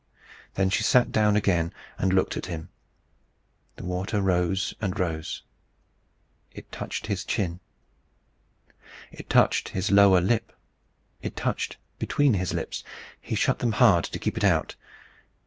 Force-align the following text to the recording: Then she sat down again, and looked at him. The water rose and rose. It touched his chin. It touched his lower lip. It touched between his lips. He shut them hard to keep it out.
Then 0.55 0.71
she 0.71 0.81
sat 0.81 1.11
down 1.11 1.35
again, 1.35 1.71
and 1.99 2.11
looked 2.11 2.35
at 2.35 2.47
him. 2.47 2.69
The 3.75 3.85
water 3.85 4.19
rose 4.19 4.73
and 4.81 4.99
rose. 4.99 5.43
It 6.51 6.71
touched 6.71 7.05
his 7.05 7.23
chin. 7.23 7.59
It 9.11 9.29
touched 9.29 9.69
his 9.77 9.91
lower 9.91 10.19
lip. 10.19 10.53
It 11.21 11.35
touched 11.35 11.77
between 11.99 12.33
his 12.33 12.51
lips. 12.51 12.83
He 13.21 13.35
shut 13.35 13.59
them 13.59 13.73
hard 13.73 14.03
to 14.05 14.17
keep 14.17 14.37
it 14.37 14.43
out. 14.43 14.75